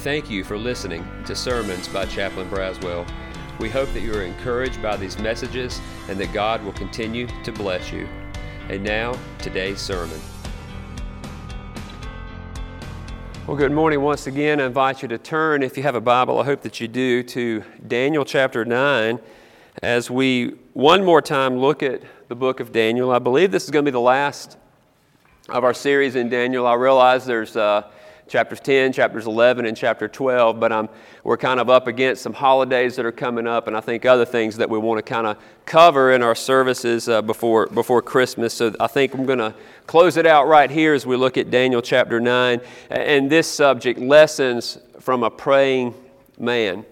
[0.00, 3.06] Thank you for listening to Sermons by Chaplain Braswell.
[3.58, 5.78] We hope that you are encouraged by these messages
[6.08, 8.08] and that God will continue to bless you.
[8.70, 10.18] And now, today's sermon.
[13.46, 14.58] Well, good morning once again.
[14.58, 17.22] I invite you to turn, if you have a Bible, I hope that you do,
[17.24, 19.20] to Daniel chapter 9
[19.82, 23.10] as we one more time look at the book of Daniel.
[23.10, 24.56] I believe this is going to be the last
[25.50, 26.66] of our series in Daniel.
[26.66, 27.54] I realize there's.
[27.54, 27.82] Uh,
[28.30, 30.88] chapters 10, chapters 11, and chapter 12, but um,
[31.24, 34.24] we're kind of up against some holidays that are coming up, and I think other
[34.24, 38.54] things that we want to kind of cover in our services uh, before, before Christmas.
[38.54, 39.52] So I think I'm going to
[39.88, 43.98] close it out right here as we look at Daniel chapter 9 and this subject
[43.98, 45.92] lessons from a praying
[46.38, 46.84] man.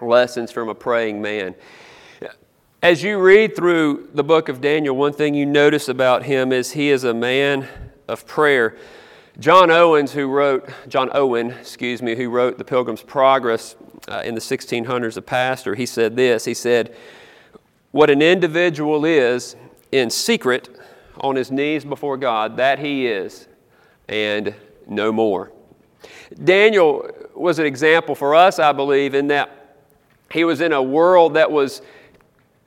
[0.00, 1.56] Lessons from a praying man.
[2.84, 6.72] As you read through the book of Daniel, one thing you notice about him is
[6.72, 7.66] he is a man
[8.06, 8.76] of prayer.
[9.38, 13.76] John Owens, who wrote, John Owen, excuse me, who wrote The Pilgrim's Progress
[14.08, 16.44] uh, in the 1600s, a pastor, he said this.
[16.44, 16.94] He said,
[17.92, 19.56] What an individual is
[19.90, 20.68] in secret
[21.18, 23.48] on his knees before God, that he is,
[24.06, 24.54] and
[24.86, 25.50] no more.
[26.44, 29.76] Daniel was an example for us, I believe, in that
[30.30, 31.80] he was in a world that was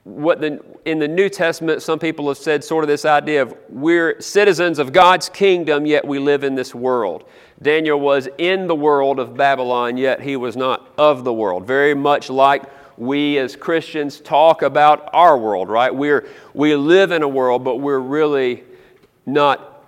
[0.06, 3.56] what the, in the New Testament, some people have said sort of this idea of
[3.68, 7.24] we're citizens of God's kingdom, yet we live in this world.
[7.60, 11.66] Daniel was in the world of Babylon, yet he was not of the world.
[11.66, 12.62] Very much like
[12.96, 15.92] we as Christians talk about our world, right?
[15.92, 18.62] We're, we live in a world, but we're really
[19.26, 19.82] not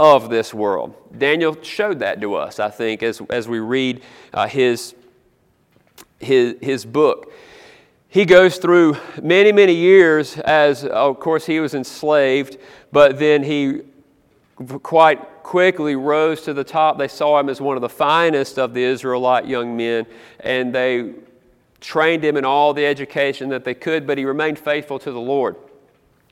[0.00, 0.94] of this world.
[1.18, 4.94] Daniel showed that to us, I think, as, as we read uh, his,
[6.20, 7.30] his, his book
[8.12, 12.58] he goes through many, many years as, of course, he was enslaved,
[12.92, 13.80] but then he
[14.82, 16.98] quite quickly rose to the top.
[16.98, 20.04] They saw him as one of the finest of the Israelite young men,
[20.40, 21.14] and they
[21.80, 25.18] trained him in all the education that they could, but he remained faithful to the
[25.18, 25.56] Lord.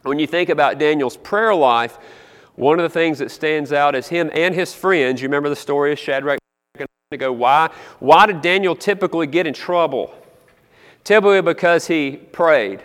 [0.02, 1.96] When you think about Daniel's prayer life,
[2.56, 5.22] one of the things that stands out is him and his friends.
[5.22, 6.40] You remember the story of Shadrach
[6.74, 7.32] and Abednego.
[7.32, 7.70] Why?
[8.00, 10.14] Why did Daniel typically get in trouble?
[11.04, 12.82] Typically because he prayed.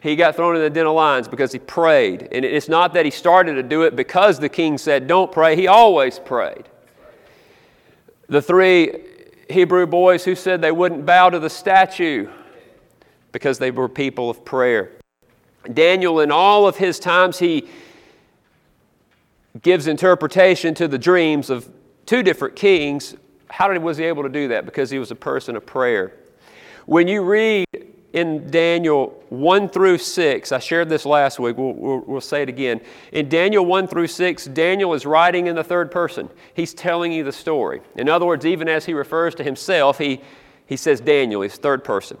[0.00, 2.28] He got thrown in the den of lions because he prayed.
[2.30, 5.56] And it's not that he started to do it because the king said, don't pray.
[5.56, 6.68] He always prayed.
[8.28, 9.00] The three
[9.48, 12.28] Hebrew boys who said they wouldn't bow to the statue
[13.32, 14.92] because they were people of prayer.
[15.72, 17.66] Daniel, in all of his times, he
[19.62, 21.70] gives interpretation to the dreams of
[22.06, 23.16] two different kings.
[23.48, 24.66] How did, was he able to do that?
[24.66, 26.12] Because he was a person of prayer.
[26.86, 27.66] When you read
[28.12, 32.48] in Daniel 1 through 6, I shared this last week, we'll, we'll, we'll, say it
[32.48, 32.80] again.
[33.12, 36.28] In Daniel 1 through 6, Daniel is writing in the third person.
[36.52, 37.80] He's telling you the story.
[37.96, 40.20] In other words, even as he refers to himself, he,
[40.66, 42.18] he says Daniel, he's third person.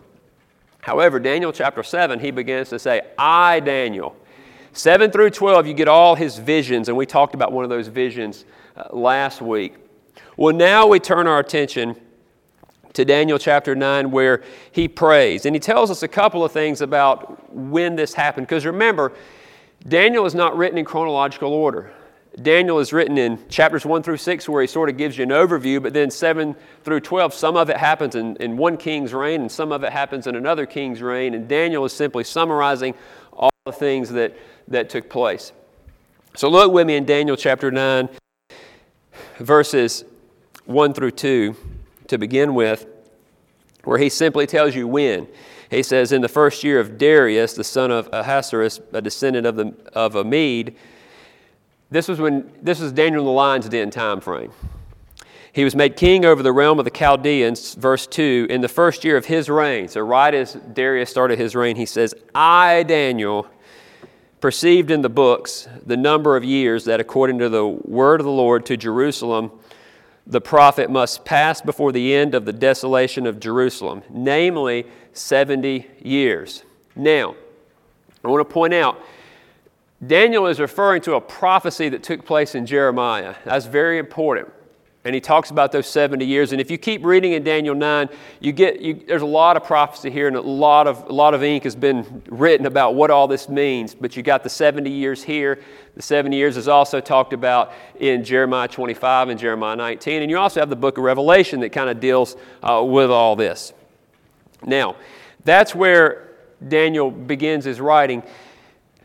[0.80, 4.16] However, Daniel chapter 7, he begins to say, I, Daniel.
[4.72, 7.88] 7 through 12, you get all his visions, and we talked about one of those
[7.88, 8.44] visions
[8.76, 9.76] uh, last week.
[10.36, 11.96] Well, now we turn our attention
[12.94, 15.46] to Daniel chapter 9 where he prays.
[15.46, 18.46] And he tells us a couple of things about when this happened.
[18.46, 19.12] Because remember,
[19.86, 21.92] Daniel is not written in chronological order.
[22.40, 25.30] Daniel is written in chapters 1 through 6 where he sort of gives you an
[25.30, 29.42] overview, but then 7 through 12, some of it happens in, in one king's reign
[29.42, 31.34] and some of it happens in another king's reign.
[31.34, 32.94] And Daniel is simply summarizing
[33.32, 35.52] all the things that, that took place.
[36.34, 38.08] So look with me in Daniel chapter 9,
[39.38, 40.04] verses
[40.64, 41.56] 1 through 2
[42.08, 42.86] to begin with,
[43.84, 45.26] where he simply tells you when.
[45.70, 49.56] He says, In the first year of Darius, the son of Ahasuerus, a descendant of,
[49.56, 50.76] the, of a Mede,
[51.90, 54.52] this was when this was Daniel in the lion's den time frame.
[55.52, 59.04] He was made king over the realm of the Chaldeans, verse 2, in the first
[59.04, 59.86] year of his reign.
[59.86, 63.46] So, right as Darius started his reign, he says, I, Daniel,
[64.40, 68.32] perceived in the books the number of years that, according to the word of the
[68.32, 69.52] Lord to Jerusalem,
[70.26, 76.64] the prophet must pass before the end of the desolation of Jerusalem, namely 70 years.
[76.96, 77.34] Now,
[78.24, 78.98] I want to point out,
[80.04, 83.34] Daniel is referring to a prophecy that took place in Jeremiah.
[83.44, 84.48] That's very important
[85.04, 86.52] and he talks about those 70 years.
[86.52, 88.08] And if you keep reading in Daniel 9,
[88.40, 91.34] you get, you, there's a lot of prophecy here, and a lot, of, a lot
[91.34, 93.94] of ink has been written about what all this means.
[93.94, 95.60] But you got the 70 years here.
[95.94, 100.22] The 70 years is also talked about in Jeremiah 25 and Jeremiah 19.
[100.22, 103.36] And you also have the book of Revelation that kind of deals uh, with all
[103.36, 103.74] this.
[104.64, 104.96] Now,
[105.44, 106.30] that's where
[106.66, 108.22] Daniel begins his writing.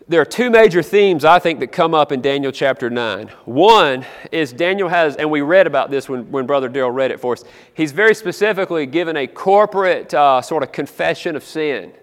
[0.10, 3.28] There are two major themes I think that come up in Daniel chapter 9.
[3.46, 7.20] One is Daniel has, and we read about this when, when Brother Daryl read it
[7.20, 7.44] for us,
[7.76, 11.94] he's very specifically given a corporate uh, sort of confession of sin.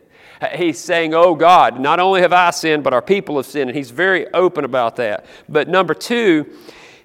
[0.55, 3.71] He's saying, Oh God, not only have I sinned, but our people have sinned.
[3.71, 5.27] And he's very open about that.
[5.49, 6.47] But number two,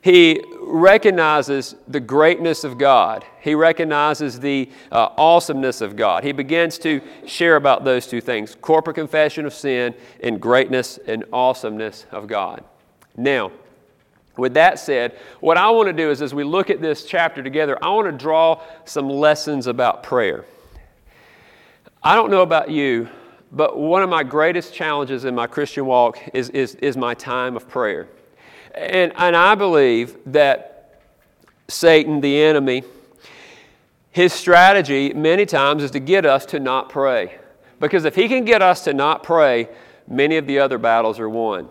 [0.02, 3.24] he recognizes the greatness of God.
[3.40, 6.24] He recognizes the uh, awesomeness of God.
[6.24, 11.24] He begins to share about those two things corporate confession of sin and greatness and
[11.32, 12.64] awesomeness of God.
[13.16, 13.52] Now,
[14.38, 17.44] with that said, what I want to do is as we look at this chapter
[17.44, 20.46] together, I want to draw some lessons about prayer.
[22.02, 23.08] I don't know about you,
[23.52, 27.56] but one of my greatest challenges in my Christian walk is, is, is my time
[27.56, 28.08] of prayer.
[28.74, 31.02] And, and I believe that
[31.68, 32.84] Satan, the enemy,
[34.12, 37.38] his strategy many times is to get us to not pray.
[37.80, 39.70] Because if he can get us to not pray,
[40.08, 41.70] many of the other battles are won.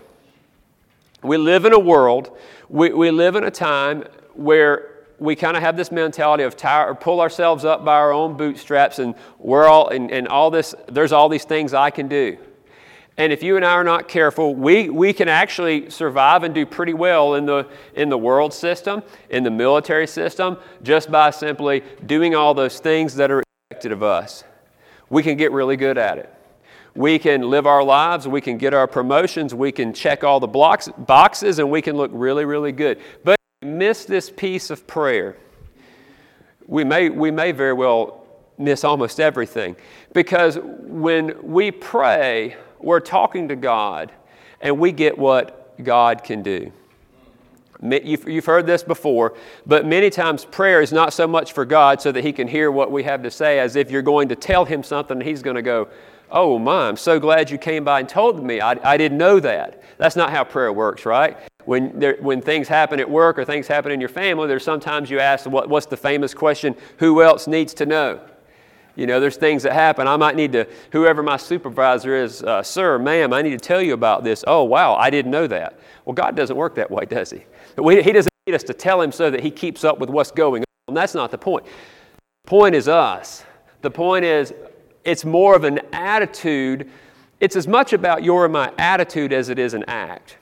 [1.22, 2.36] We live in a world,
[2.68, 4.04] we, we live in a time
[4.34, 8.10] where we kind of have this mentality of tire, or pull ourselves up by our
[8.10, 12.08] own bootstraps and we're all and, and all this there's all these things I can
[12.08, 12.38] do.
[13.16, 16.64] And if you and I are not careful, we, we can actually survive and do
[16.64, 21.82] pretty well in the, in the world system, in the military system, just by simply
[22.06, 24.44] doing all those things that are expected of us.
[25.10, 26.32] We can get really good at it.
[26.94, 30.48] We can live our lives, we can get our promotions, we can check all the
[30.48, 33.00] blocks, boxes, and we can look really, really good.
[33.22, 35.36] But miss this piece of prayer,
[36.66, 38.26] we may, we may very well
[38.58, 39.76] miss almost everything.
[40.12, 44.12] Because when we pray, we're talking to God
[44.60, 46.72] and we get what God can do.
[47.82, 49.34] You've heard this before,
[49.66, 52.70] but many times prayer is not so much for God so that He can hear
[52.70, 55.42] what we have to say as if you're going to tell Him something and He's
[55.42, 55.88] going to go,
[56.32, 58.60] Oh, my, I'm so glad you came by and told me.
[58.60, 59.82] I, I didn't know that.
[59.98, 61.36] That's not how prayer works, right?
[61.64, 65.10] When, there, when things happen at work or things happen in your family, there's sometimes
[65.10, 66.76] you ask, what, What's the famous question?
[66.98, 68.20] Who else needs to know?
[69.00, 70.06] You know, there's things that happen.
[70.06, 73.80] I might need to, whoever my supervisor is, uh, sir, ma'am, I need to tell
[73.80, 74.44] you about this.
[74.46, 75.80] Oh, wow, I didn't know that.
[76.04, 77.42] Well, God doesn't work that way, does He?
[77.78, 80.30] We, he doesn't need us to tell Him so that He keeps up with what's
[80.30, 80.94] going on.
[80.94, 81.64] That's not the point.
[82.44, 83.42] The point is us.
[83.80, 84.52] The point is,
[85.02, 86.90] it's more of an attitude.
[87.40, 90.36] It's as much about your and my attitude as it is an act.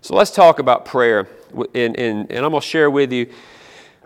[0.00, 1.28] So let's talk about prayer.
[1.72, 3.32] And, and, and I'm going to share with you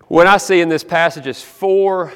[0.08, 2.12] what I see in this passage is four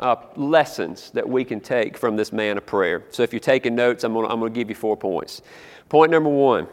[0.00, 3.04] uh, lessons that we can take from this man of prayer.
[3.10, 5.42] So if you're taking notes, I'm going to give you four points.
[5.88, 6.66] Point number one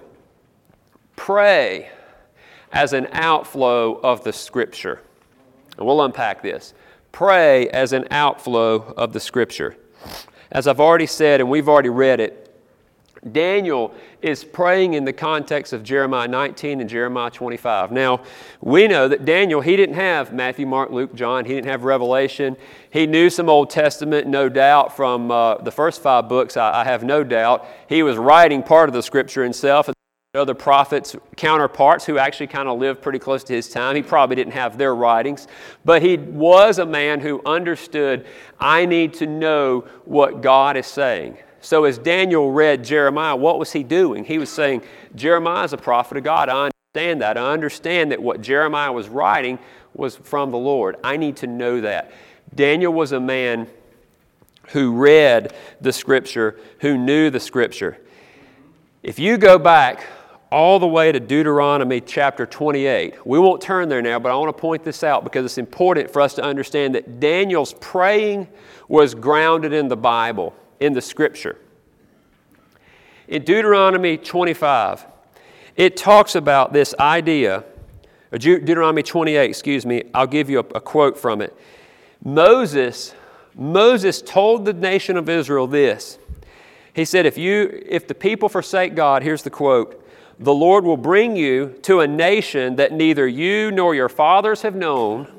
[1.15, 1.89] pray
[2.71, 5.01] as an outflow of the Scripture.
[5.77, 6.73] And we'll unpack this.
[7.11, 9.77] Pray as an outflow of the Scripture.
[10.51, 12.46] As I've already said, and we've already read it,
[13.33, 17.91] Daniel is praying in the context of Jeremiah 19 and Jeremiah 25.
[17.91, 18.23] Now,
[18.61, 22.57] we know that Daniel, he didn't have Matthew, Mark, Luke, John, he didn't have Revelation.
[22.89, 26.83] He knew some Old Testament, no doubt, from uh, the first five books, I, I,
[26.83, 27.67] have no doubt.
[27.87, 29.89] He was writing part of the scripture himself.
[30.33, 33.95] Other prophets, counterparts who actually kind of lived pretty close to his time.
[33.95, 35.47] He probably didn't have their writings,
[35.85, 38.25] but he was a man who understood
[38.59, 41.37] I need to know what God is saying.
[41.61, 44.23] So, as Daniel read Jeremiah, what was he doing?
[44.23, 44.83] He was saying,
[45.15, 46.49] Jeremiah is a prophet of God.
[46.49, 47.37] I understand that.
[47.37, 49.59] I understand that what Jeremiah was writing
[49.93, 50.95] was from the Lord.
[51.03, 52.11] I need to know that.
[52.53, 53.67] Daniel was a man
[54.69, 57.97] who read the Scripture, who knew the Scripture.
[59.01, 60.05] If you go back
[60.51, 64.55] all the way to Deuteronomy chapter 28, we won't turn there now, but I want
[64.55, 68.47] to point this out because it's important for us to understand that Daniel's praying
[68.87, 71.57] was grounded in the Bible in the scripture.
[73.27, 75.05] In Deuteronomy 25,
[75.75, 77.63] it talks about this idea, uh,
[78.31, 81.55] or Deuteronomy 28, excuse me, I'll give you a, a quote from it.
[82.23, 83.13] Moses,
[83.53, 86.17] Moses told the nation of Israel this.
[86.93, 90.03] He said, if you if the people forsake God, here's the quote,
[90.39, 94.75] the Lord will bring you to a nation that neither you nor your fathers have
[94.75, 95.31] known,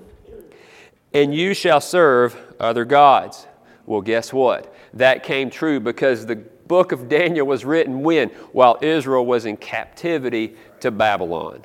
[1.12, 3.47] and you shall serve other gods.
[3.88, 4.74] Well, guess what?
[4.94, 8.28] that came true because the book of Daniel was written when?
[8.52, 11.64] While Israel was in captivity to Babylon.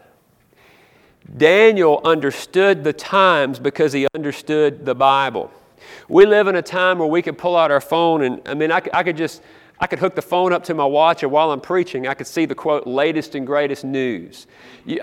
[1.38, 5.52] Daniel understood the times because he understood the Bible.
[6.08, 8.72] We live in a time where we could pull out our phone and, I mean,
[8.72, 9.42] I, I could just
[9.84, 12.26] I could hook the phone up to my watch, and while I'm preaching, I could
[12.26, 14.48] see the quote, latest and greatest news.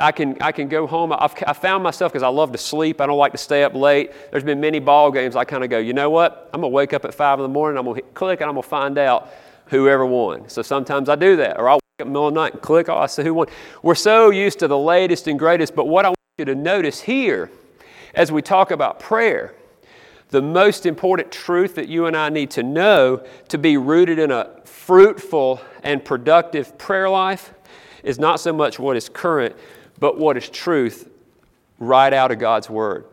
[0.00, 1.12] I can, I can go home.
[1.12, 3.74] I've, I found myself, because I love to sleep, I don't like to stay up
[3.74, 4.12] late.
[4.30, 6.48] There's been many ball games I kind of go, you know what?
[6.54, 8.48] I'm going to wake up at 5 in the morning, I'm going to click, and
[8.48, 9.28] I'm going to find out
[9.66, 10.48] whoever won.
[10.48, 12.54] So sometimes I do that, or I'll wake up in the middle of the night
[12.54, 13.48] and click, oh, I say who won.
[13.82, 17.02] We're so used to the latest and greatest, but what I want you to notice
[17.02, 17.50] here
[18.14, 19.54] as we talk about prayer,
[20.30, 24.30] the most important truth that you and I need to know to be rooted in
[24.30, 27.52] a fruitful and productive prayer life
[28.02, 29.54] is not so much what is current,
[29.98, 31.08] but what is truth
[31.78, 33.04] right out of God's Word.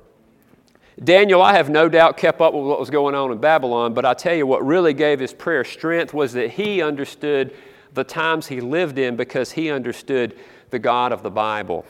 [1.03, 4.05] Daniel, I have no doubt, kept up with what was going on in Babylon, but
[4.05, 7.53] I tell you what really gave his prayer strength was that he understood
[7.93, 11.86] the times he lived in because he understood the God of the Bible.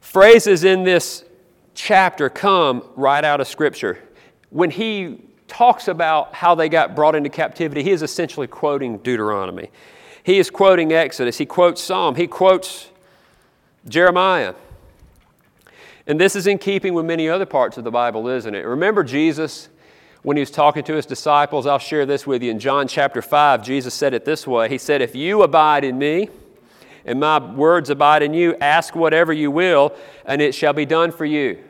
[0.00, 1.24] Phrases in this
[1.74, 3.98] chapter come right out of Scripture.
[4.50, 9.70] When he talks about how they got brought into captivity, he is essentially quoting Deuteronomy.
[10.22, 11.36] He is quoting Exodus.
[11.36, 12.14] He quotes Psalm.
[12.14, 12.88] He quotes
[13.88, 14.54] Jeremiah.
[16.06, 18.60] And this is in keeping with many other parts of the Bible, isn't it?
[18.60, 19.68] Remember Jesus
[20.22, 21.66] when he was talking to his disciples?
[21.66, 22.50] I'll share this with you.
[22.50, 25.98] In John chapter 5, Jesus said it this way He said, If you abide in
[25.98, 26.28] me,
[27.04, 31.12] and my words abide in you, ask whatever you will, and it shall be done
[31.12, 31.62] for you.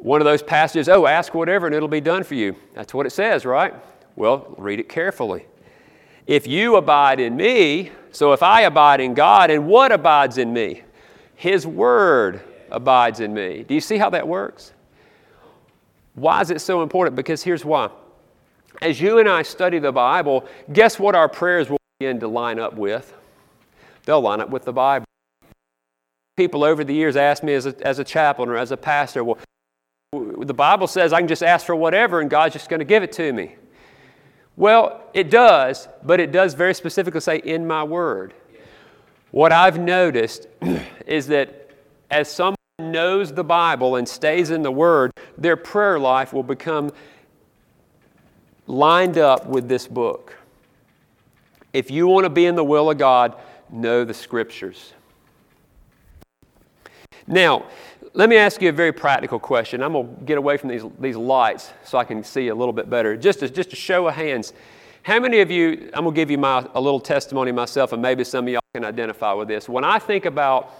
[0.00, 2.56] One of those passages, oh, ask whatever and it'll be done for you.
[2.74, 3.74] That's what it says, right?
[4.16, 5.46] Well, read it carefully.
[6.26, 10.52] If you abide in me, so if I abide in God, and what abides in
[10.52, 10.82] me?
[11.34, 12.40] His word
[12.70, 13.64] abides in me.
[13.66, 14.72] Do you see how that works?
[16.14, 17.16] Why is it so important?
[17.16, 17.90] Because here's why.
[18.82, 22.58] As you and I study the Bible, guess what our prayers will begin to line
[22.58, 23.12] up with?
[24.04, 25.04] They'll line up with the Bible.
[26.36, 29.22] People over the years ask me as a, as a chaplain or as a pastor,
[29.24, 29.38] well,
[30.12, 33.04] the Bible says I can just ask for whatever and God's just going to give
[33.04, 33.54] it to me.
[34.56, 38.34] Well, it does, but it does very specifically say, in my word.
[39.30, 40.48] What I've noticed
[41.06, 41.70] is that
[42.10, 46.90] as someone knows the Bible and stays in the Word, their prayer life will become
[48.66, 50.36] lined up with this book.
[51.72, 53.36] If you want to be in the will of God,
[53.70, 54.92] know the Scriptures.
[57.28, 57.66] Now,
[58.12, 59.82] let me ask you a very practical question.
[59.82, 62.72] I'm going to get away from these, these lights so I can see a little
[62.72, 63.16] bit better.
[63.16, 64.52] Just a, just a show of hands.
[65.02, 68.02] How many of you, I'm going to give you my, a little testimony myself, and
[68.02, 69.68] maybe some of y'all can identify with this.
[69.68, 70.74] When I think about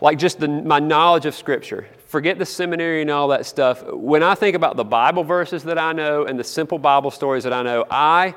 [0.00, 3.84] like just the, my knowledge of Scripture, forget the seminary and all that stuff.
[3.92, 7.44] When I think about the Bible verses that I know and the simple Bible stories
[7.44, 8.34] that I know, I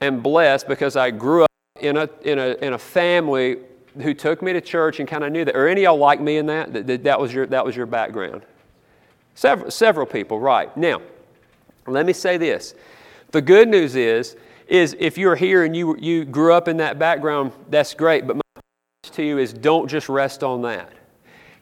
[0.00, 3.58] am blessed because I grew up in a, in a, in a family
[4.00, 5.56] who took me to church and kind of knew that.
[5.56, 6.72] Are any of y'all like me in that?
[6.72, 8.42] That, that, that, was, your, that was your background?
[9.34, 10.74] Several, several people, right.
[10.76, 11.02] Now,
[11.86, 12.74] let me say this.
[13.30, 16.98] The good news is, is if you're here and you, you grew up in that
[16.98, 18.26] background, that's great.
[18.26, 20.92] But my message to you is don't just rest on that.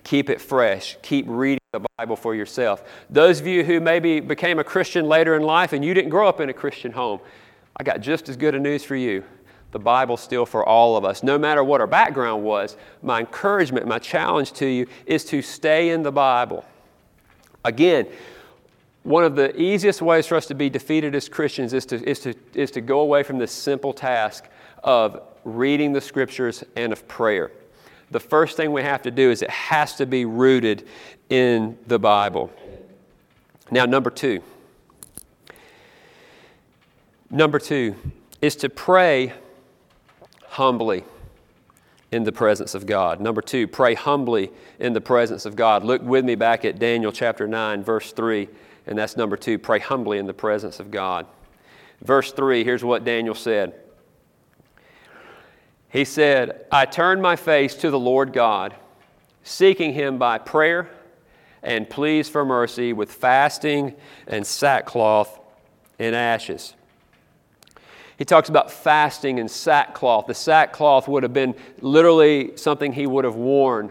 [0.05, 0.97] Keep it fresh.
[1.03, 2.83] Keep reading the Bible for yourself.
[3.11, 6.29] Those of you who maybe became a Christian later in life and you didn't grow
[6.29, 7.21] up in a Christian home,
[7.77, 9.25] I got just as good a news for you
[9.73, 11.23] the Bible still for all of us.
[11.23, 15.91] No matter what our background was, my encouragement, my challenge to you is to stay
[15.91, 16.65] in the Bible.
[17.65, 18.07] Again,
[19.03, 22.21] one of the easiest ways for us to be defeated as Christians is to, is
[22.21, 24.49] to, is to go away from this simple task
[24.85, 27.51] of reading the Scriptures and of prayer.
[28.11, 30.87] The first thing we have to do is it has to be rooted
[31.29, 32.51] in the Bible.
[33.71, 34.43] Now, number two.
[37.31, 37.95] Number two
[38.43, 39.33] is to pray
[40.51, 41.05] humbly
[42.11, 43.21] in the presence of God.
[43.21, 45.85] Number two, pray humbly in the presence of God.
[45.85, 48.49] Look with me back at Daniel chapter 9, verse 3,
[48.87, 51.27] and that's number two, pray humbly in the presence of God.
[52.03, 53.75] Verse 3, here's what Daniel said.
[55.89, 58.75] He said, I turned my face to the Lord God,
[59.45, 60.91] seeking him by prayer
[61.63, 63.95] and pleas for mercy with fasting
[64.27, 65.39] and sackcloth
[65.99, 66.75] and ashes.
[68.21, 70.27] He talks about fasting and sackcloth.
[70.27, 73.91] The sackcloth would have been literally something he would have worn,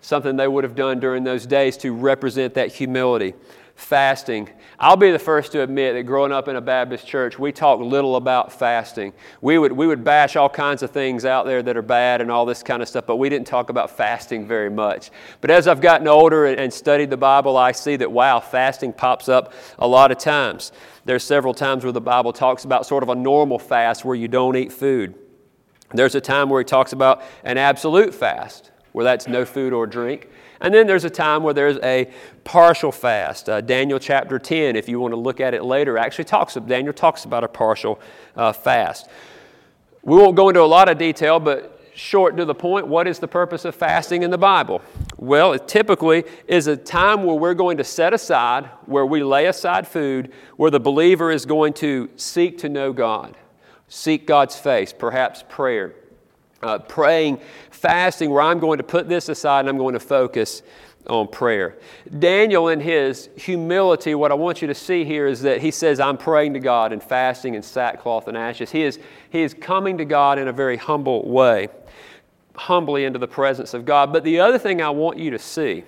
[0.00, 3.32] something they would have done during those days to represent that humility.
[3.80, 4.50] Fasting.
[4.78, 7.80] I'll be the first to admit that growing up in a Baptist church, we talk
[7.80, 9.14] little about fasting.
[9.40, 12.30] We would, we would bash all kinds of things out there that are bad and
[12.30, 15.10] all this kind of stuff, but we didn't talk about fasting very much.
[15.40, 19.30] But as I've gotten older and, studied the Bible, I see that, wow, fasting pops
[19.30, 20.72] up a lot of times.
[21.06, 24.28] There's several times where the Bible talks about sort of a normal fast where you
[24.28, 25.14] don't eat food.
[25.94, 29.86] There's a time where he talks about an absolute fast, where that's no food or
[29.86, 30.28] drink.
[30.60, 32.10] And then there's a time where there's a
[32.44, 33.48] partial fast.
[33.48, 36.92] Uh, Daniel chapter 10, if you want to look at it later, actually talks, Daniel
[36.92, 38.00] talks about a partial
[38.36, 39.08] uh, fast.
[40.02, 43.18] We won't go into a lot of detail, but short to the point, what is
[43.18, 44.82] the purpose of fasting in the Bible?
[45.16, 49.46] Well, it typically is a time where we're going to set aside, where we lay
[49.46, 53.36] aside food, where the believer is going to seek to know God,
[53.88, 55.94] seek God's face, perhaps prayer.
[56.62, 57.40] Uh, praying,
[57.70, 60.62] fasting, where I'm going to put this aside and I'm going to focus
[61.06, 61.78] on prayer.
[62.18, 66.00] Daniel, in his humility, what I want you to see here is that he says,
[66.00, 68.70] I'm praying to God and fasting in sackcloth and ashes.
[68.70, 68.98] He is,
[69.30, 71.68] he is coming to God in a very humble way,
[72.54, 74.12] humbly into the presence of God.
[74.12, 75.84] But the other thing I want you to see,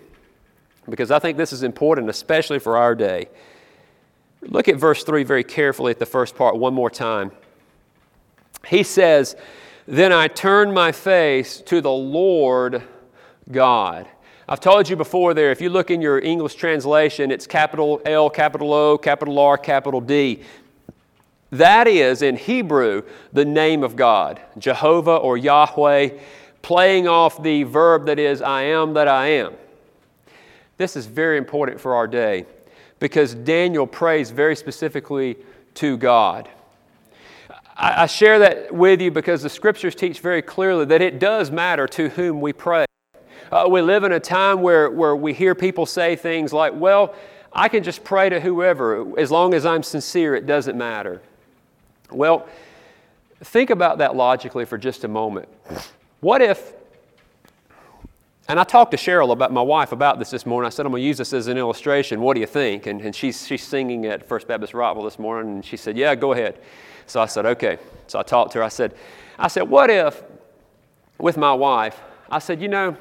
[0.88, 3.28] because I think this is important, especially for our day,
[4.40, 7.30] look at verse 3 very carefully at the first part one more time.
[8.66, 9.36] He says,
[9.86, 12.82] Then I turned my face to the Lord
[13.50, 14.06] God.
[14.48, 18.28] I've told you before there, if you look in your English translation, it's capital L,
[18.30, 20.42] capital O, capital R, capital D.
[21.50, 26.10] That is, in Hebrew, the name of God, Jehovah or Yahweh,
[26.62, 29.54] playing off the verb that is, I am that I am.
[30.76, 32.46] This is very important for our day
[32.98, 35.36] because Daniel prays very specifically
[35.74, 36.48] to God.
[37.76, 41.86] I, share that with you because the scriptures teach very clearly that it does matter
[41.88, 42.84] to whom we pray.
[43.50, 47.14] Uh, we live in a time where, where we hear people say things like, well,
[47.52, 49.18] I can just pray to whoever.
[49.18, 51.20] As long as I'm sincere, it doesn't matter.
[52.10, 52.46] Well,
[53.40, 55.48] think about that logically for just a moment.
[56.20, 56.72] What if,
[58.48, 60.66] and I talked to Cheryl about my wife about this this morning.
[60.66, 62.20] I said, I'm going to use this as an illustration.
[62.20, 62.86] What do you think?
[62.86, 66.14] And, and she's, she's singing at First Baptist Rockville this morning, and she said, Yeah,
[66.14, 66.58] go ahead.
[67.06, 67.78] So I said, Okay.
[68.06, 68.64] So I talked to her.
[68.64, 68.94] I said,
[69.38, 70.22] I said, What if,
[71.18, 72.96] with my wife, I said, You know,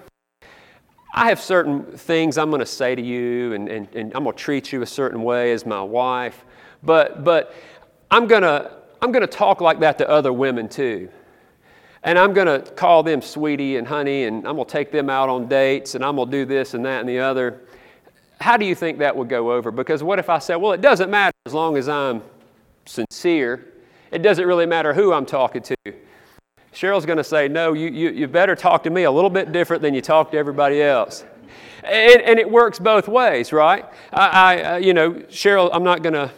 [1.14, 4.36] I have certain things I'm going to say to you, and, and, and I'm going
[4.36, 6.46] to treat you a certain way as my wife,
[6.84, 7.54] but, but
[8.10, 11.10] I'm going to I'm going to talk like that to other women too.
[12.04, 15.10] And I'm going to call them sweetie and honey, and I'm going to take them
[15.10, 17.62] out on dates, and I'm going to do this and that and the other.
[18.40, 19.72] How do you think that would go over?
[19.72, 22.22] Because what if I said, well, it doesn't matter as long as I'm
[22.86, 23.71] sincere,
[24.12, 25.76] it doesn't really matter who I'm talking to.
[26.74, 29.52] Cheryl's going to say, No, you, you, you better talk to me a little bit
[29.52, 31.26] different than you talk to everybody else.
[31.84, 33.86] And, and it works both ways, right?
[34.14, 36.32] I, I uh, you know, Cheryl, I'm not going to.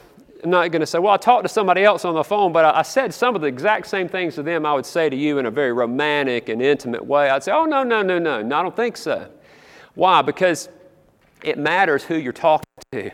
[0.44, 2.66] I'm not going to say, well, I talked to somebody else on the phone, but
[2.66, 5.16] I, I, said some of the exact same things to them I would say to
[5.16, 7.30] you in a very romantic and intimate way.
[7.30, 9.30] I'd say, oh, no, no, no, no, no, I don't think so.
[9.96, 10.22] Why?
[10.22, 10.68] Because
[11.44, 13.12] it matters who you're talking to.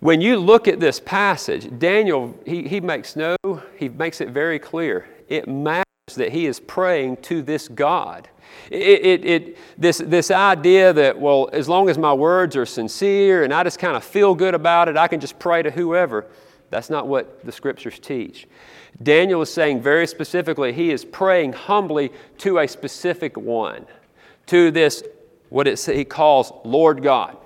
[0.00, 3.36] When you look at this passage, Daniel, he, he makes no,
[3.76, 8.28] he makes it very clear it matters that he is praying to this God.
[8.70, 13.42] It, it, it, this, this idea that, well, as long as my words are sincere
[13.42, 16.26] and I just kind of feel good about it, I can just pray to whoever.
[16.70, 18.46] That's not what the scriptures teach.
[19.02, 23.86] Daniel is saying very specifically, he is praying humbly to a specific one,
[24.46, 25.02] to this,
[25.48, 27.36] what it, he calls Lord God,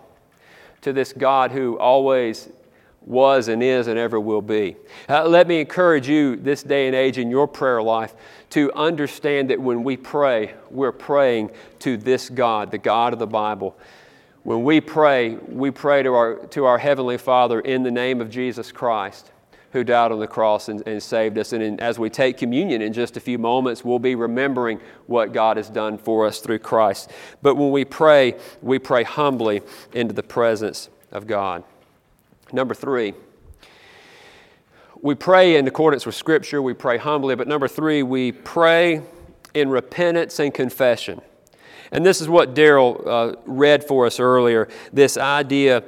[0.82, 2.48] to this God who always
[3.02, 4.76] was and is and ever will be.
[5.08, 8.14] Uh, let me encourage you this day and age in your prayer life
[8.50, 13.26] to understand that when we pray, we're praying to this God, the God of the
[13.26, 13.76] Bible.
[14.42, 18.30] When we pray, we pray to our, to our Heavenly Father in the name of
[18.30, 19.30] Jesus Christ,
[19.72, 21.52] who died on the cross and, and saved us.
[21.52, 25.32] And in, as we take communion in just a few moments, we'll be remembering what
[25.32, 27.10] God has done for us through Christ.
[27.42, 31.64] But when we pray, we pray humbly into the presence of God.
[32.52, 33.14] Number three,
[35.02, 39.02] we pray in accordance with Scripture, we pray humbly, but number three, we pray
[39.54, 41.20] in repentance and confession.
[41.92, 45.82] And this is what Daryl uh, read for us earlier this idea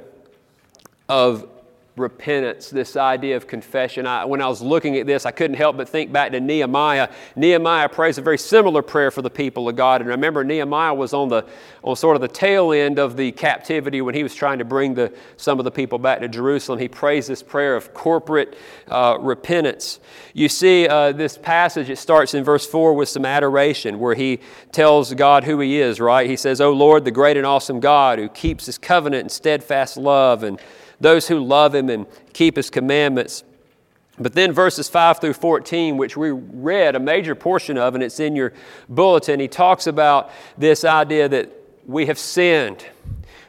[1.09, 1.49] of
[1.97, 4.07] repentance, this idea of confession.
[4.07, 7.11] I, when I was looking at this, I couldn't help but think back to Nehemiah.
[7.37, 10.01] Nehemiah prays a very similar prayer for the people of God.
[10.01, 11.47] And remember, Nehemiah was on the
[11.83, 14.95] on sort of the tail end of the captivity when he was trying to bring
[14.95, 16.79] the, some of the people back to Jerusalem.
[16.79, 18.57] He prays this prayer of corporate
[18.89, 19.99] uh, repentance.
[20.33, 24.39] You see, uh, this passage, it starts in verse 4 with some adoration where he
[24.71, 26.31] tells God who he is, right?
[26.31, 29.97] He says, O Lord, the great and awesome God who keeps his covenant and steadfast
[29.97, 30.61] love and
[31.03, 33.45] those who love him and keep his commandments.
[34.19, 38.21] But then verses 5 through 14, which we read a major portion of, and it's
[38.21, 38.53] in your
[38.89, 41.51] bulletin, he talks about this idea that
[41.87, 42.87] we have sinned.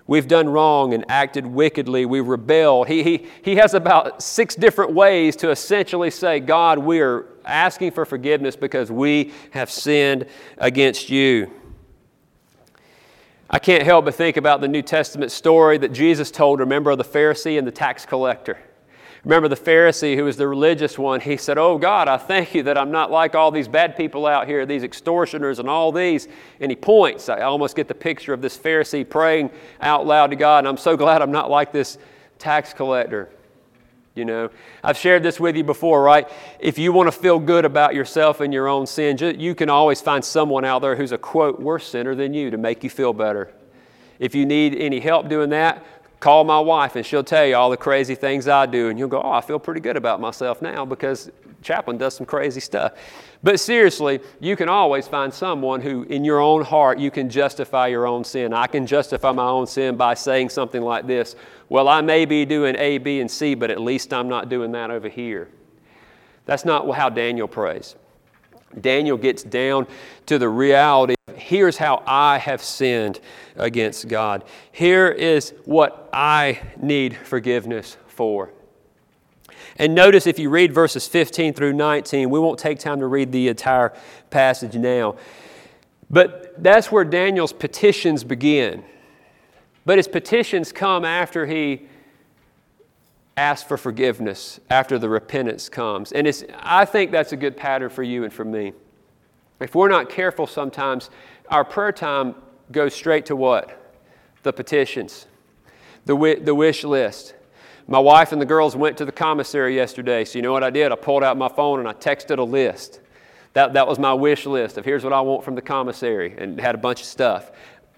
[0.07, 2.05] We've done wrong and acted wickedly.
[2.05, 2.87] We've rebelled.
[2.87, 7.91] He, he, he has about six different ways to essentially say, God, we are asking
[7.91, 10.25] for forgiveness because we have sinned
[10.57, 11.51] against you.
[13.53, 16.97] I can't help but think about the New Testament story that Jesus told, remember, of
[16.97, 18.57] the Pharisee and the tax collector.
[19.23, 21.21] Remember the Pharisee who was the religious one?
[21.21, 24.25] He said, Oh God, I thank you that I'm not like all these bad people
[24.25, 26.27] out here, these extortioners and all these.
[26.61, 27.29] And he points.
[27.29, 30.75] I almost get the picture of this Pharisee praying out loud to God, and I'm
[30.75, 31.99] so glad I'm not like this
[32.39, 33.29] tax collector.
[34.15, 34.49] You know,
[34.83, 36.29] I've shared this with you before, right?
[36.59, 40.01] If you want to feel good about yourself and your own sins, you can always
[40.01, 43.11] find someone out there who's a quote worse sinner than you to make you feel
[43.11, 43.51] better.
[44.19, 45.83] If you need any help doing that,
[46.19, 48.89] call my wife and she'll tell you all the crazy things I do.
[48.89, 51.31] And you'll go, Oh, I feel pretty good about myself now because
[51.63, 52.93] Chaplain does some crazy stuff.
[53.43, 57.87] But seriously, you can always find someone who, in your own heart, you can justify
[57.87, 58.53] your own sin.
[58.53, 61.35] I can justify my own sin by saying something like this
[61.67, 64.71] Well, I may be doing A, B, and C, but at least I'm not doing
[64.71, 65.49] that over here.
[66.45, 67.95] That's not how Daniel prays.
[68.79, 69.87] Daniel gets down
[70.25, 73.19] to the reality here's how I have sinned
[73.55, 74.43] against God.
[74.71, 78.51] Here is what I need forgiveness for.
[79.77, 83.31] And notice if you read verses 15 through 19, we won't take time to read
[83.31, 83.93] the entire
[84.29, 85.15] passage now.
[86.09, 88.83] But that's where Daniel's petitions begin.
[89.85, 91.87] But his petitions come after he
[93.35, 96.11] asks for forgiveness, after the repentance comes.
[96.11, 98.73] And it's, I think that's a good pattern for you and for me.
[99.59, 101.09] If we're not careful sometimes,
[101.49, 102.35] our prayer time
[102.71, 103.79] goes straight to what?
[104.43, 105.25] The petitions,
[106.05, 107.33] the, the wish list.
[107.87, 110.69] My wife and the girls went to the commissary yesterday, so you know what I
[110.69, 110.91] did?
[110.91, 113.01] I pulled out my phone and I texted a list.
[113.53, 116.59] That, that was my wish list of here's what I want from the commissary, and
[116.59, 117.51] had a bunch of stuff.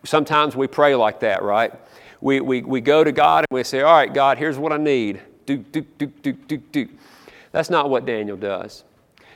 [0.03, 1.73] Sometimes we pray like that, right?
[2.19, 4.77] We, we, we go to God and we say, All right, God, here's what I
[4.77, 5.21] need.
[5.45, 6.89] Do, do, do, do, do, do.
[7.51, 8.83] That's not what Daniel does.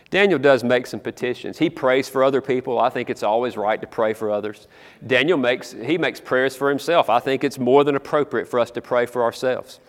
[0.10, 1.60] Daniel does make some petitions.
[1.60, 2.80] He prays for other people.
[2.80, 4.68] I think it's always right to pray for others.
[5.06, 7.10] Daniel makes he makes prayers for himself.
[7.10, 9.80] I think it's more than appropriate for us to pray for ourselves.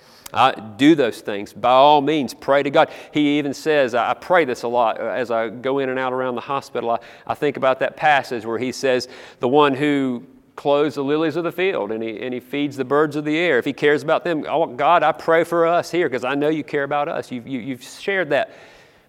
[0.76, 1.52] Do those things.
[1.52, 2.90] By all means, pray to God.
[3.12, 6.12] He even says, I pray this a lot uh, as I go in and out
[6.12, 6.90] around the hospital.
[6.90, 9.08] I, I think about that passage where he says,
[9.40, 12.84] The one who clothes the lilies of the field and he, and he feeds the
[12.84, 13.58] birds of the air.
[13.58, 16.48] If he cares about them, oh, God, I pray for us here because I know
[16.48, 17.32] you care about us.
[17.32, 18.52] You've, you, you have shared that.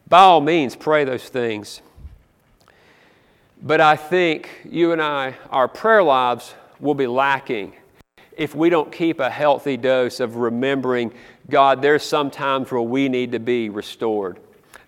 [0.07, 1.81] By all means, pray those things.
[3.61, 7.73] But I think you and I, our prayer lives will be lacking
[8.37, 11.13] if we don't keep a healthy dose of remembering
[11.49, 14.39] God, there's some times where we need to be restored.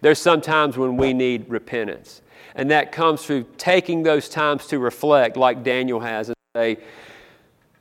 [0.02, 2.22] There's some times when we need repentance.
[2.56, 6.78] And that comes through taking those times to reflect, like Daniel has, and say,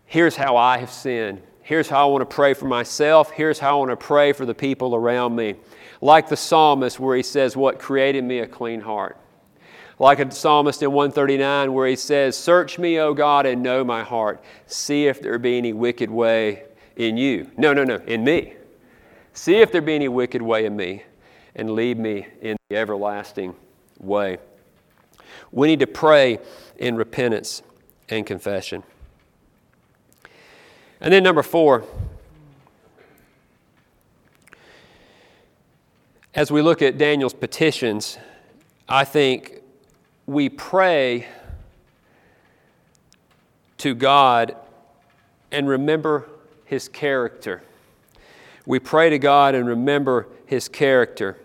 [0.06, 1.40] Here's how I have sinned.
[1.62, 3.30] Here's how I want to pray for myself.
[3.30, 5.54] Here's how I want to pray for the people around me.
[6.00, 9.16] Like the psalmist, where he says, What created me a clean heart
[10.02, 14.02] like a psalmist in 139 where he says, Search me, O God, and know my
[14.02, 14.42] heart.
[14.66, 16.64] See if there be any wicked way
[16.96, 17.48] in you.
[17.56, 18.54] No, no, no, in me.
[19.32, 21.04] See if there be any wicked way in me,
[21.54, 23.54] and lead me in the everlasting
[24.00, 24.38] way.
[25.52, 26.40] We need to pray
[26.78, 27.62] in repentance
[28.08, 28.82] and confession.
[31.00, 31.84] And then, number four,
[36.34, 38.18] as we look at Daniel's petitions,
[38.88, 39.61] I think
[40.26, 41.26] we pray
[43.78, 44.56] to God
[45.50, 46.28] and remember
[46.64, 47.62] His character.
[48.64, 51.38] We pray to God and remember His character.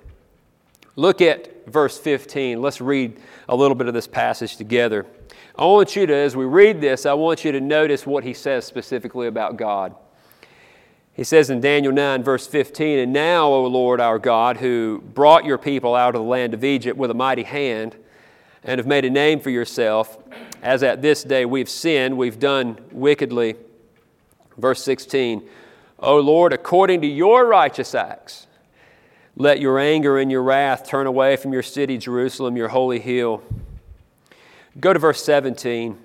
[0.95, 2.61] Look at verse 15.
[2.61, 5.05] Let's read a little bit of this passage together.
[5.57, 8.33] I want you to, as we read this, I want you to notice what he
[8.33, 9.95] says specifically about God.
[11.13, 15.45] He says in Daniel 9, verse 15, And now, O Lord our God, who brought
[15.45, 17.95] your people out of the land of Egypt with a mighty hand,
[18.67, 20.17] and have made a name for yourself,
[20.61, 23.55] as at this day we've sinned, we've done wickedly.
[24.57, 25.47] Verse 16,
[25.99, 28.45] O Lord, according to your righteous acts,
[29.37, 33.41] let your anger and your wrath turn away from your city, Jerusalem, your holy hill.
[34.79, 35.97] Go to verse 17.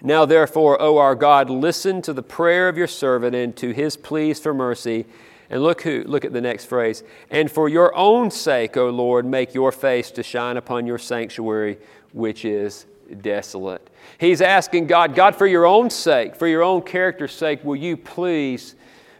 [0.00, 3.96] Now, therefore, O our God, listen to the prayer of your servant and to his
[3.96, 5.06] pleas for mercy
[5.50, 7.02] and look who look at the next phrase.
[7.30, 11.78] And for your own sake, O Lord, make your face to shine upon your sanctuary,
[12.12, 12.86] which is
[13.20, 13.88] desolate.
[14.18, 17.96] He's asking God, God, for your own sake, for your own character's sake, will you
[17.96, 18.74] please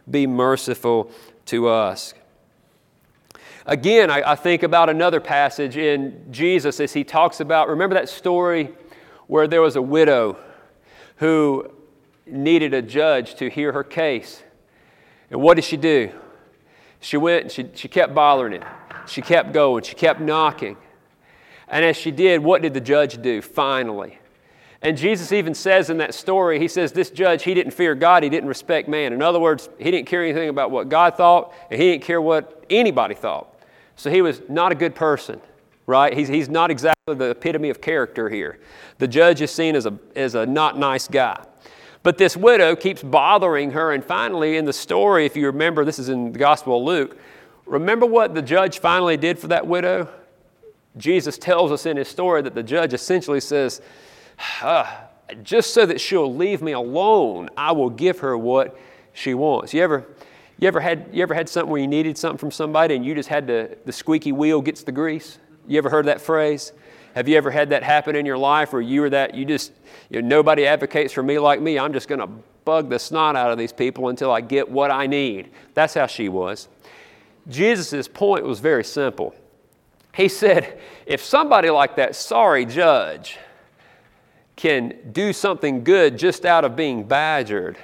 [0.09, 1.11] be merciful
[1.45, 2.13] to us?
[3.65, 8.07] Again, I, I think about another passage in Jesus as he talks about, remember that
[8.07, 8.69] story
[9.27, 10.37] where there was a widow
[11.17, 11.69] who
[12.25, 14.41] needed a judge to hear her case.
[15.29, 16.11] And what did she do?
[16.99, 18.63] She went and she, she kept bothering it.
[19.07, 19.83] She kept going.
[19.83, 20.77] She kept knocking.
[21.67, 24.19] And as she did, what did the judge do finally?
[24.81, 28.23] And Jesus even says in that story, he says, This judge, he didn't fear God,
[28.23, 29.11] he didn't respect man.
[29.11, 32.21] In other words, he didn't care anything about what God thought, and he didn't care
[32.21, 33.53] what anybody thought.
[33.95, 35.41] So he was not a good person,
[35.87, 36.15] right?
[36.15, 38.59] He's, he's not exactly the epitome of character here.
[38.99, 41.43] The judge is seen as a, as a not nice guy.
[42.03, 45.99] But this widow keeps bothering her, and finally, in the story, if you remember, this
[45.99, 47.17] is in the Gospel of Luke,
[47.65, 50.09] remember what the judge finally did for that widow?
[50.95, 53.81] Jesus tells us in his story that the judge essentially says,
[54.61, 54.85] uh,
[55.43, 58.79] just so that she'll leave me alone, I will give her what
[59.13, 59.73] she wants.
[59.73, 60.07] You ever,
[60.59, 63.13] you ever, had, you ever had something where you needed something from somebody and you
[63.13, 65.39] just had to, the squeaky wheel gets the grease?
[65.67, 66.71] You ever heard that phrase?
[67.17, 69.71] Have you ever had that happen in your life where you were that, you just,
[70.11, 71.79] you know, nobody advocates for me like me.
[71.79, 72.27] I'm just going to
[72.63, 75.49] bug the snot out of these people until I get what I need.
[75.73, 76.67] That's how she was.
[77.49, 79.33] Jesus' point was very simple.
[80.13, 83.39] He said, if somebody like that sorry judge
[84.55, 87.79] can do something good just out of being badgered,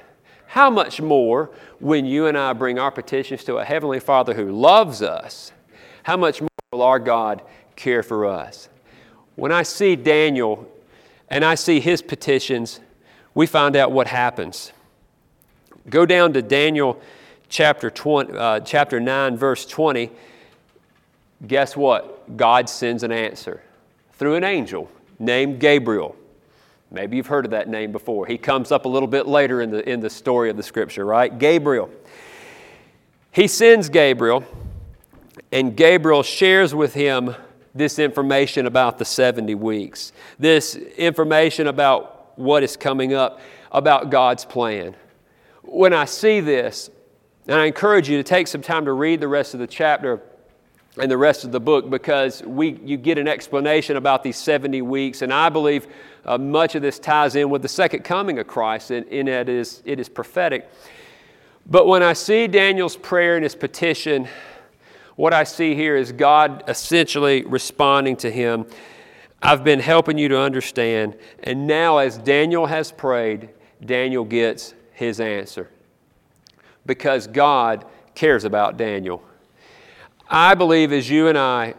[0.46, 4.52] how much more when you and I bring our petitions to a Heavenly Father who
[4.52, 5.52] loves us?
[6.04, 7.42] How much more will our God
[7.76, 8.70] care for us?
[9.36, 10.70] When I see Daniel
[11.30, 12.80] and I see his petitions,
[13.34, 14.72] we find out what happens.
[15.90, 17.02] Go down to Daniel
[17.50, 20.12] chapter, 20, uh, chapter 9, verse 20.
[21.46, 22.38] Guess what?
[22.38, 23.62] God sends an answer
[24.14, 26.16] through an angel named Gabriel.
[26.92, 28.28] Maybe you've heard of that name before.
[28.28, 31.06] He comes up a little bit later in the, in the story of the scripture,
[31.06, 31.38] right?
[31.38, 31.90] Gabriel.
[33.32, 34.46] He sends Gabriel,
[35.52, 37.36] and Gabriel shares with him
[37.76, 43.40] this information about the 70 weeks, this information about what is coming up,
[43.72, 44.96] about God's plan.
[45.64, 46.90] When I see this,
[47.48, 50.22] and I encourage you to take some time to read the rest of the chapter
[50.98, 54.82] and the rest of the book because we, you get an explanation about these 70
[54.84, 55.88] weeks, and I believe
[56.26, 59.50] uh, much of this ties in with the second coming of Christ, and, and it,
[59.50, 60.70] is, it is prophetic.
[61.66, 64.28] But when I see Daniel's prayer and his petition,
[65.16, 68.66] what I see here is God essentially responding to him.
[69.42, 73.50] I've been helping you to understand, and now as Daniel has prayed,
[73.84, 75.70] Daniel gets his answer
[76.86, 79.24] because God cares about Daniel.
[80.30, 81.76] I believe as you and I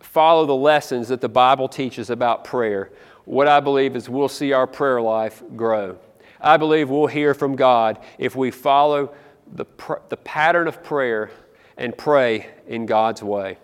[0.00, 2.90] follow the lessons that the Bible teaches about prayer,
[3.24, 5.98] what I believe is we'll see our prayer life grow.
[6.40, 9.14] I believe we'll hear from God if we follow
[9.52, 11.30] the, pr- the pattern of prayer
[11.78, 13.56] and pray in God's way.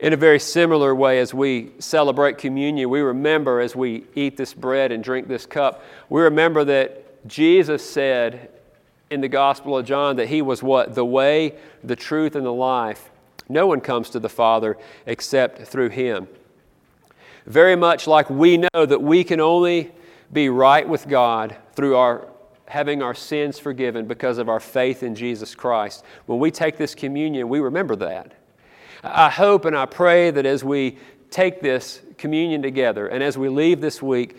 [0.00, 4.52] In a very similar way, as we celebrate communion, we remember as we eat this
[4.52, 8.50] bread and drink this cup, we remember that Jesus said
[9.10, 10.94] in the Gospel of John that He was what?
[10.94, 13.10] The way, the truth, and the life.
[13.48, 16.28] No one comes to the Father except through Him
[17.46, 19.92] very much like we know that we can only
[20.32, 22.28] be right with God through our
[22.66, 26.04] having our sins forgiven because of our faith in Jesus Christ.
[26.26, 28.32] When we take this communion, we remember that.
[29.02, 30.98] I hope and I pray that as we
[31.30, 34.38] take this communion together and as we leave this week,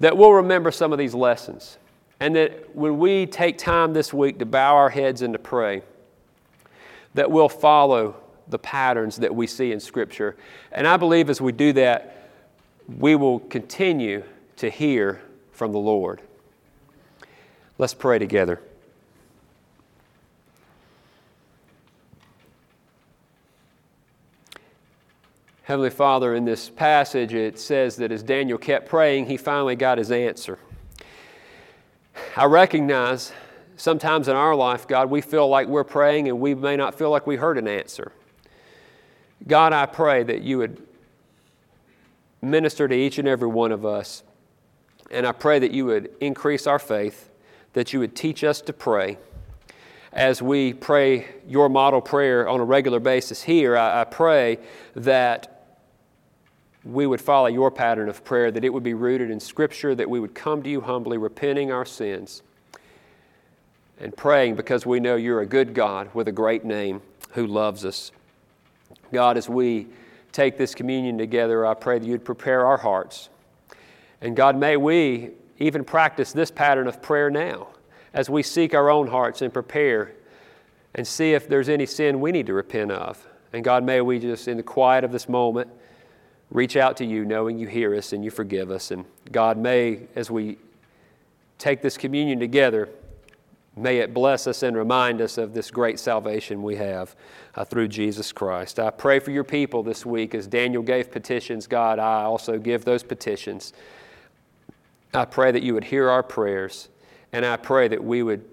[0.00, 1.78] that we'll remember some of these lessons.
[2.20, 5.82] And that when we take time this week to bow our heads and to pray,
[7.14, 8.16] that we'll follow
[8.48, 10.36] the patterns that we see in Scripture.
[10.72, 12.30] And I believe as we do that,
[12.88, 14.24] we will continue
[14.56, 15.20] to hear
[15.52, 16.22] from the Lord.
[17.78, 18.60] Let's pray together.
[25.62, 29.98] Heavenly Father, in this passage, it says that as Daniel kept praying, he finally got
[29.98, 30.58] his answer.
[32.36, 33.32] I recognize
[33.76, 37.10] sometimes in our life, God, we feel like we're praying and we may not feel
[37.10, 38.12] like we heard an answer.
[39.46, 40.82] God, I pray that you would
[42.40, 44.22] minister to each and every one of us.
[45.10, 47.28] And I pray that you would increase our faith,
[47.72, 49.18] that you would teach us to pray.
[50.12, 54.58] As we pray your model prayer on a regular basis here, I, I pray
[54.94, 55.58] that
[56.84, 60.08] we would follow your pattern of prayer, that it would be rooted in Scripture, that
[60.08, 62.42] we would come to you humbly, repenting our sins,
[64.00, 67.02] and praying because we know you're a good God with a great name
[67.32, 68.10] who loves us.
[69.12, 69.88] God, as we
[70.32, 73.28] take this communion together, I pray that you'd prepare our hearts.
[74.20, 77.68] And God, may we even practice this pattern of prayer now
[78.12, 80.12] as we seek our own hearts and prepare
[80.94, 83.26] and see if there's any sin we need to repent of.
[83.52, 85.70] And God, may we just, in the quiet of this moment,
[86.50, 88.90] reach out to you knowing you hear us and you forgive us.
[88.90, 90.58] And God, may, as we
[91.58, 92.88] take this communion together,
[93.78, 97.14] May it bless us and remind us of this great salvation we have
[97.54, 98.80] uh, through Jesus Christ.
[98.80, 101.68] I pray for your people this week as Daniel gave petitions.
[101.68, 103.72] God, I also give those petitions.
[105.14, 106.88] I pray that you would hear our prayers,
[107.32, 108.44] and I pray that we would,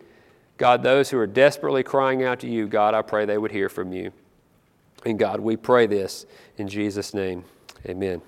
[0.57, 3.69] God, those who are desperately crying out to you, God, I pray they would hear
[3.69, 4.11] from you.
[5.05, 6.25] And God, we pray this
[6.57, 7.43] in Jesus' name.
[7.87, 8.21] Amen.